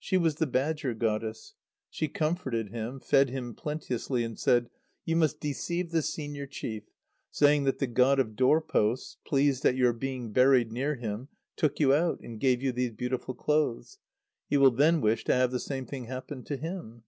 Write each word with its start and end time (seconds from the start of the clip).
She 0.00 0.16
was 0.16 0.34
the 0.34 0.46
badger 0.48 0.92
goddess. 0.92 1.54
She 1.88 2.08
comforted 2.08 2.70
him, 2.70 2.98
fed 2.98 3.30
him 3.30 3.54
plenteously, 3.54 4.24
and 4.24 4.36
said: 4.36 4.70
"You 5.04 5.14
must 5.14 5.38
deceive 5.38 5.92
the 5.92 6.02
senior 6.02 6.48
chief, 6.48 6.82
saying 7.30 7.62
that 7.62 7.78
the 7.78 7.86
god 7.86 8.18
of 8.18 8.34
door 8.34 8.60
posts, 8.60 9.18
pleased 9.24 9.64
at 9.64 9.76
your 9.76 9.92
being 9.92 10.32
buried 10.32 10.72
near 10.72 10.96
him, 10.96 11.28
took 11.54 11.78
you 11.78 11.94
out, 11.94 12.18
and 12.22 12.40
gave 12.40 12.60
you 12.60 12.72
these 12.72 12.90
beautiful 12.90 13.34
clothes. 13.34 13.98
He 14.50 14.56
will 14.56 14.72
then 14.72 15.00
wish 15.00 15.22
to 15.26 15.32
have 15.34 15.52
the 15.52 15.60
same 15.60 15.86
thing 15.86 16.06
happen 16.06 16.42
to 16.46 16.56
him." 16.56 17.04